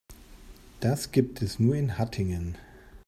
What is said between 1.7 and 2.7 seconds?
in Hattingen